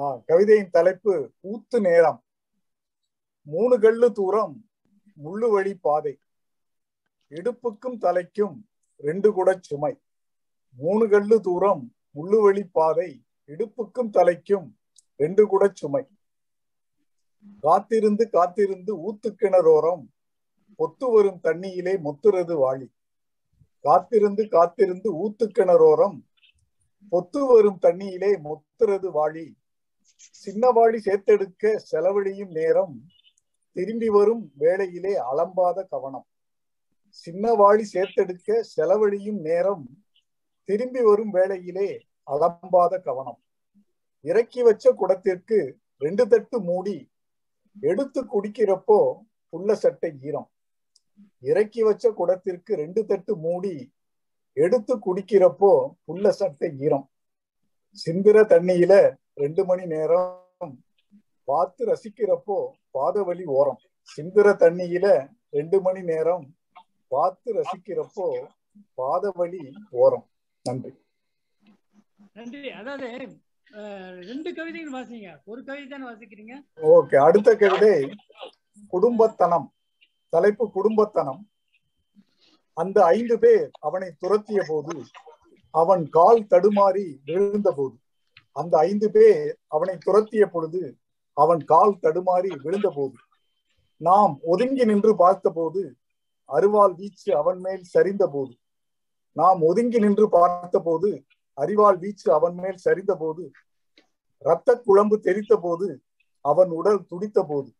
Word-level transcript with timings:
கவிதையின் 0.00 0.70
தலைப்பு 0.70 1.30
ஊத்து 1.42 1.80
நேரம் 1.80 2.24
மூணு 3.42 3.78
கல்லு 3.78 4.12
தூரம் 4.12 4.54
முள்ளு 5.24 5.50
வழி 5.50 5.74
பாதை. 5.74 6.12
இடுப்புக்கும் 7.30 7.98
தலைக்கும் 8.04 8.56
ரெண்டு 8.96 9.28
குட 9.30 9.58
சுமை. 9.60 9.92
மூணு 10.76 11.08
கல்லு 11.08 11.40
தூரம் 11.40 11.82
முள்ளு 12.14 12.38
வழி 12.42 12.64
பாதை. 12.64 13.24
இடுப்புக்கும் 13.46 14.10
தலைக்கும் 14.16 14.66
ரெண்டு 15.16 15.44
குட 15.44 15.70
சுமை. 15.74 16.04
காத்திருந்து 17.60 18.30
காத்திருந்து 18.30 18.92
ஊத்துக்கிணறோரம் 19.06 20.04
பொத்து 20.78 21.06
வரும் 21.12 21.40
தண்ணியிலே 21.42 21.94
மொத்துறது 22.06 22.54
வாளி 22.62 22.88
காத்திருந்து 23.84 24.48
காத்திருந்து 24.48 25.08
ஊத்துக்கிணறோரம் 25.24 26.18
பொத்து 27.12 27.40
வரும் 27.52 27.78
தண்ணியிலே 27.82 28.30
மொத்துறது 28.46 29.08
வாளி 29.18 29.46
சின்ன 30.16 30.70
வாளி 30.70 30.98
சேர்த்தெடுக்க 31.06 31.76
செலவழியும் 31.90 32.52
நேரம் 32.58 32.94
திரும்பி 33.72 34.08
வரும் 34.08 34.52
வேளையிலே 34.56 35.14
அலம்பாத 35.30 35.78
கவனம். 35.88 36.26
சின்ன 37.10 37.52
வாளி 37.52 37.84
சேர்த்தெடுக்க 37.92 38.60
செலவழியும் 38.60 39.40
நேரம் 39.40 39.84
திரும்பி 40.64 41.02
வரும் 41.02 41.30
வேளையிலே 41.30 41.88
அலம்பாத 42.26 43.02
கவனம். 43.02 43.40
இறக்கி 44.20 44.62
வச்ச 44.62 44.92
குடத்திற்கு 44.92 45.58
ரெண்டு 45.98 46.28
தட்டு 46.28 46.60
மூடி 46.60 47.10
எடுத்து 47.80 48.20
குடிக்கிறப்போ 48.24 48.98
புள்ள 49.52 49.72
சட்டை 49.72 50.10
ஈரம். 50.28 50.48
இறக்கி 51.40 51.82
வச்ச 51.82 52.10
குடத்திற்கு 52.10 52.72
ரெண்டு 52.82 53.06
தட்டு 53.06 53.36
மூடி 53.36 53.92
எடுத்து 54.52 54.94
குடிக்கிறப்போ 55.06 55.94
புள்ள 56.06 56.28
சட்டை 56.28 56.70
ஈரம். 56.78 57.06
சிந்திர 57.98 58.42
தண்ணியில 58.42 59.18
ரெண்டு 59.34 59.64
மணி 59.64 59.86
நேரம் 59.86 60.74
பார்த்து 61.44 61.86
ரசிக்கிறப்போ 61.90 62.56
பாதவழி 62.94 63.44
ஓரம். 63.44 63.80
சிந்திர 64.02 64.52
தண்ணியில 64.52 65.28
ரெண்டு 65.50 65.80
மணி 65.80 66.02
நேரம் 66.02 66.54
பார்த்து 67.08 67.54
ரசிக்கிறப்போ 67.58 68.26
பாதவழி 68.96 69.72
ஓரம். 69.90 70.26
நன்றி. 70.62 70.92
நன்றி. 72.32 72.70
அதாவது 72.70 73.08
ரெண்டு 74.30 74.54
கவிதைகள் 74.54 74.94
வாசிங்க. 74.94 75.30
ஒரு 75.44 75.64
கவிதை 75.64 75.88
தானே 75.88 76.06
வாசிக்கிறீங்க? 76.10 76.54
ஓகே. 76.96 77.16
அடுத்த 77.16 77.56
கவிதை 77.56 77.94
குடும்பத்தனம். 78.88 79.72
தலைப்பு 80.28 80.70
குடும்பத்தனம். 80.76 81.40
அந்த 82.72 83.04
ஐந்து 83.04 83.38
பேர் 83.38 83.70
அவனை 83.80 84.08
துரத்திய 84.20 84.60
போது 84.68 84.94
அவன் 85.70 86.08
கால் 86.08 86.46
தடுமாறி 86.52 87.06
விழுந்த 87.24 87.72
போது. 87.76 87.96
அந்த 88.56 88.74
ஐந்து 88.88 89.08
பேர் 89.10 89.42
அவனை 89.68 89.94
துரத்திய 89.98 90.44
பொழுது 90.46 90.82
அவன் 91.36 91.60
கால் 91.64 92.00
தடுமாறி 92.02 92.50
விழுந்த 92.64 92.88
போது 92.90 93.18
நாம் 94.00 94.34
ஒதுங்கி 94.44 94.84
நின்று 94.84 95.12
பார்த்தபோது 95.16 95.82
அருவாள் 96.48 96.94
வீச்சு 96.94 97.30
அவன் 97.32 97.58
மேல் 97.60 97.84
சரிந்த 97.94 98.24
போது 98.26 98.54
நாம் 99.36 99.60
ஒதுங்கி 99.62 99.98
நின்று 99.98 100.26
பார்த்தபோது 100.30 101.10
அரிவாள் 101.58 101.98
வீச்சு 101.98 102.26
அவன் 102.32 102.56
மேல் 102.56 102.78
சரிந்த 102.78 103.12
போது 103.14 103.42
இரத்த 104.42 104.74
குழம்பு 104.86 105.16
தெரித்த 105.20 105.54
போது 105.56 105.88
அவன் 106.44 106.70
உடல் 106.70 107.00
துடித்த 107.10 107.40
போது 107.42 107.70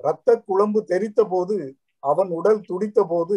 இரத்த 0.00 0.36
குழம்பு 0.42 0.80
தெரித்த 0.84 1.20
போது 1.24 1.56
அவன் 2.02 2.30
உடல் 2.30 2.62
துடித்த 2.62 3.00
போது 3.04 3.36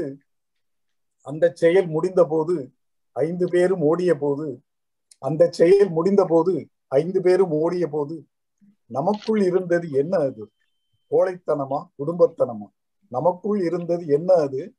அந்த 1.27 1.45
செயல் 1.55 1.89
முடிந்த 1.89 2.21
போது 2.25 2.55
ஐந்து 3.15 3.45
பேரும் 3.47 3.83
ஓடிய 3.83 4.11
போது 4.17 4.47
அந்த 5.17 5.49
செயல் 5.49 5.89
முடிந்த 5.89 6.25
போது 6.25 6.67
ஐந்து 6.87 7.21
பேரும் 7.21 7.51
ஓடிய 7.51 7.87
போது 7.87 8.27
நமக்குள் 8.85 9.41
இருந்தது 9.41 9.89
என்ன 9.91 10.17
அது? 10.17 10.51
கோழைத்தனமா? 11.11 11.87
குடும்பத்தனமா? 11.97 12.67
நமக்குள் 13.07 13.61
இருந்தது 13.61 14.05
என்ன 14.05 14.33
அது? 14.33 14.75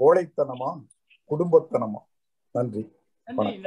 கோழைத்தனமா? 0.00 0.84
குடும்பத்தனமா? 1.30 1.98
நன்றி. 2.50 2.92
நன்றி. 3.24 3.58